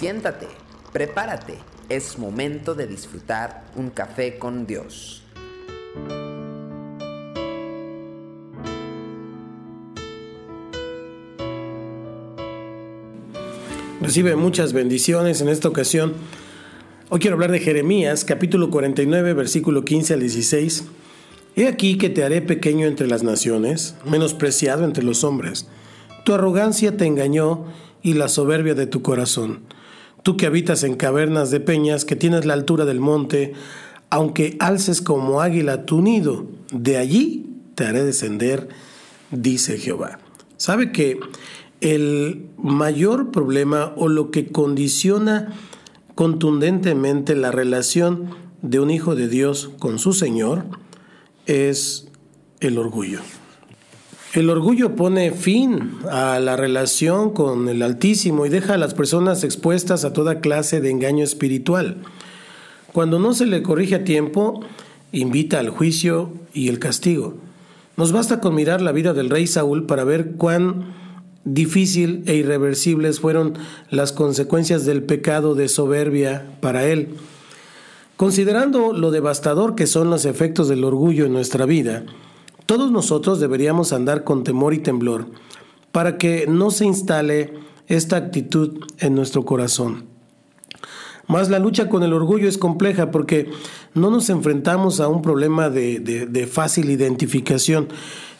[0.00, 0.46] Siéntate,
[0.94, 1.58] prepárate,
[1.90, 5.22] es momento de disfrutar un café con Dios.
[14.00, 16.14] Recibe muchas bendiciones en esta ocasión.
[17.10, 20.84] Hoy quiero hablar de Jeremías, capítulo 49, versículo 15 al 16.
[21.56, 25.68] He aquí que te haré pequeño entre las naciones, menospreciado entre los hombres.
[26.24, 27.66] Tu arrogancia te engañó
[28.00, 29.60] y la soberbia de tu corazón.
[30.22, 33.54] Tú que habitas en cavernas de peñas, que tienes la altura del monte,
[34.10, 38.68] aunque alces como águila tu nido, de allí te haré descender,
[39.30, 40.18] dice Jehová.
[40.56, 41.18] ¿Sabe que
[41.80, 45.54] el mayor problema o lo que condiciona
[46.14, 50.64] contundentemente la relación de un hijo de Dios con su Señor
[51.46, 52.08] es
[52.60, 53.20] el orgullo?
[54.32, 59.42] El orgullo pone fin a la relación con el Altísimo y deja a las personas
[59.42, 61.96] expuestas a toda clase de engaño espiritual.
[62.92, 64.60] Cuando no se le corrige a tiempo,
[65.10, 67.38] invita al juicio y el castigo.
[67.96, 70.94] Nos basta con mirar la vida del rey Saúl para ver cuán
[71.44, 73.54] difícil e irreversibles fueron
[73.90, 77.16] las consecuencias del pecado de soberbia para él.
[78.16, 82.04] Considerando lo devastador que son los efectos del orgullo en nuestra vida,
[82.70, 85.26] todos nosotros deberíamos andar con temor y temblor
[85.90, 87.54] para que no se instale
[87.88, 90.04] esta actitud en nuestro corazón.
[91.26, 93.50] Mas la lucha con el orgullo es compleja porque
[93.94, 97.88] no nos enfrentamos a un problema de, de, fácil identificación.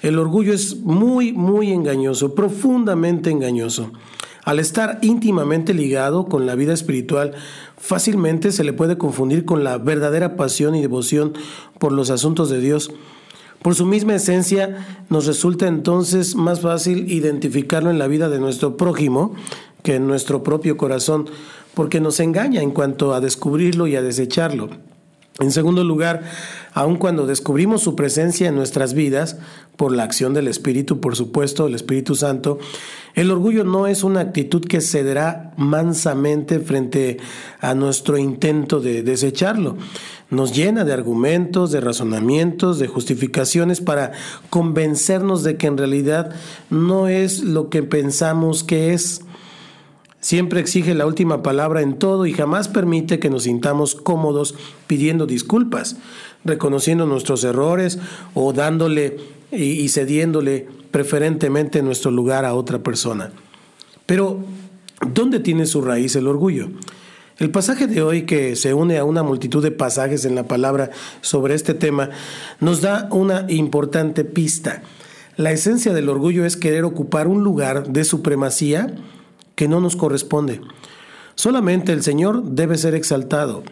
[0.00, 3.90] El orgullo es muy, muy engañoso, profundamente engañoso.
[4.44, 7.32] Al estar íntimamente ligado con la vida espiritual,
[7.76, 11.32] fácilmente se le puede confundir con la verdadera pasión y devoción
[11.80, 12.92] por los asuntos de Dios
[13.62, 18.76] por su misma esencia, nos resulta entonces más fácil identificarlo en la vida de nuestro
[18.76, 19.34] prójimo
[19.82, 21.26] que en nuestro propio corazón,
[21.74, 24.68] porque nos engaña en cuanto a descubrirlo y a desecharlo.
[25.40, 26.22] En segundo lugar,
[26.74, 29.38] aun cuando descubrimos su presencia en nuestras vidas,
[29.80, 32.58] por la acción del Espíritu, por supuesto, el Espíritu Santo,
[33.14, 37.16] el orgullo no es una actitud que cederá mansamente frente
[37.62, 39.78] a nuestro intento de desecharlo.
[40.28, 44.12] Nos llena de argumentos, de razonamientos, de justificaciones para
[44.50, 46.34] convencernos de que en realidad
[46.68, 49.22] no es lo que pensamos que es.
[50.20, 54.54] Siempre exige la última palabra en todo y jamás permite que nos sintamos cómodos
[54.86, 55.96] pidiendo disculpas,
[56.44, 57.98] reconociendo nuestros errores
[58.34, 59.16] o dándole
[59.50, 63.32] y cediéndole preferentemente nuestro lugar a otra persona.
[64.04, 64.44] Pero,
[65.14, 66.68] ¿dónde tiene su raíz el orgullo?
[67.38, 70.90] El pasaje de hoy, que se une a una multitud de pasajes en la palabra
[71.22, 72.10] sobre este tema,
[72.60, 74.82] nos da una importante pista.
[75.38, 78.94] La esencia del orgullo es querer ocupar un lugar de supremacía
[79.60, 80.62] que no nos corresponde.
[81.34, 83.62] Solamente el Señor debe ser exaltado.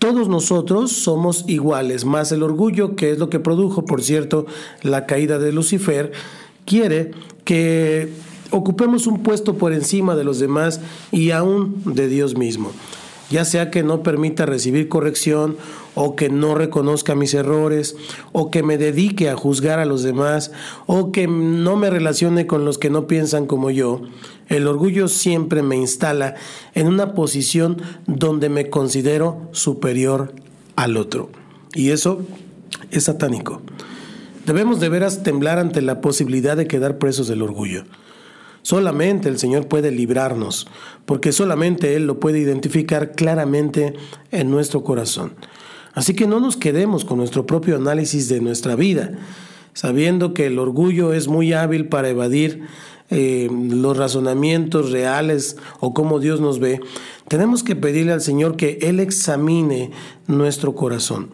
[0.00, 4.46] Todos nosotros somos iguales, más el orgullo, que es lo que produjo, por cierto,
[4.82, 6.10] la caída de Lucifer,
[6.64, 7.12] quiere
[7.44, 8.12] que
[8.50, 10.80] ocupemos un puesto por encima de los demás
[11.12, 12.72] y aún de Dios mismo
[13.32, 15.56] ya sea que no permita recibir corrección
[15.94, 17.96] o que no reconozca mis errores
[18.32, 20.52] o que me dedique a juzgar a los demás
[20.86, 24.02] o que no me relacione con los que no piensan como yo,
[24.48, 26.34] el orgullo siempre me instala
[26.74, 30.34] en una posición donde me considero superior
[30.76, 31.30] al otro.
[31.74, 32.22] Y eso
[32.90, 33.62] es satánico.
[34.44, 37.84] Debemos de veras temblar ante la posibilidad de quedar presos del orgullo.
[38.62, 40.68] Solamente el Señor puede librarnos,
[41.04, 43.94] porque solamente Él lo puede identificar claramente
[44.30, 45.34] en nuestro corazón.
[45.94, 49.12] Así que no nos quedemos con nuestro propio análisis de nuestra vida,
[49.74, 52.62] sabiendo que el orgullo es muy hábil para evadir
[53.10, 56.80] eh, los razonamientos reales o cómo Dios nos ve.
[57.28, 59.90] Tenemos que pedirle al Señor que Él examine
[60.28, 61.30] nuestro corazón.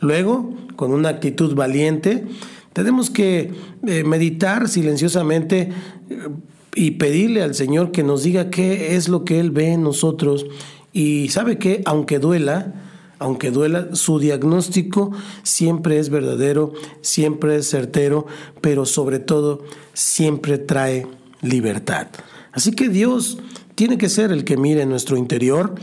[0.00, 2.24] Luego, con una actitud valiente,
[2.72, 3.52] tenemos que
[3.86, 5.70] eh, meditar silenciosamente
[6.08, 6.28] eh,
[6.74, 10.46] y pedirle al Señor que nos diga qué es lo que Él ve en nosotros.
[10.92, 12.74] Y sabe que, aunque duela,
[13.18, 15.12] aunque duela, su diagnóstico
[15.42, 18.26] siempre es verdadero, siempre es certero,
[18.60, 21.06] pero sobre todo siempre trae
[21.42, 22.08] libertad.
[22.52, 23.38] Así que Dios
[23.74, 25.74] tiene que ser el que mire nuestro interior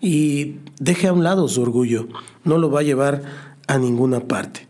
[0.00, 2.08] y deje a un lado su orgullo.
[2.44, 3.22] No lo va a llevar
[3.66, 4.66] a ninguna parte.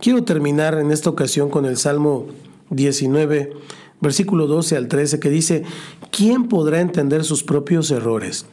[0.00, 2.26] Quiero terminar en esta ocasión con el Salmo
[2.70, 3.52] 19
[4.00, 5.62] versículo 12 al 13, que dice,
[6.10, 8.46] ¿quién podrá entender sus propios errores?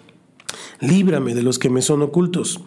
[0.80, 2.62] Líbrame de los que me son ocultos.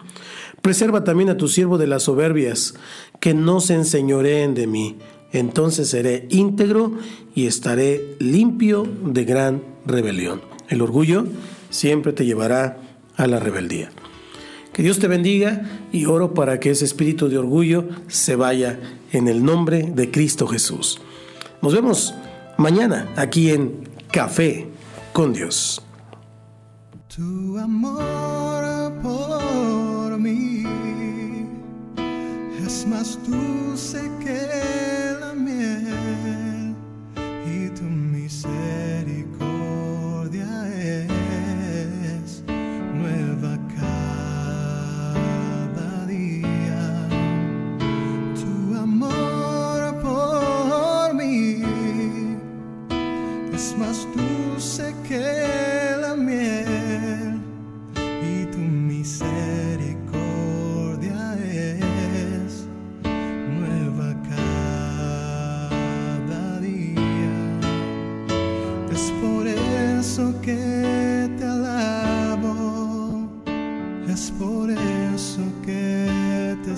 [0.62, 2.75] Preserva también a tu siervo de las soberbias,
[3.21, 4.99] que no se enseñoreen de mí.
[5.32, 6.93] Entonces seré íntegro
[7.35, 10.43] y estaré limpio de gran rebelión.
[10.69, 11.26] El orgullo
[11.71, 12.79] siempre te llevará
[13.17, 13.91] a la rebeldía.
[14.73, 15.62] Que Dios te bendiga
[15.93, 18.79] y oro para que ese espíritu de orgullo se vaya
[19.12, 21.00] en el nombre de Cristo Jesús.
[21.62, 22.15] Nos vemos
[22.61, 24.69] mañana aquí en Café
[25.15, 25.83] con Dios.
[27.09, 30.65] Tu amor por mí
[32.65, 35.10] es más dulce que